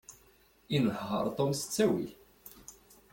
Inehheṛ 0.75 1.25
Tom 1.37 1.51
s 1.59 1.61
ttawil. 1.63 2.11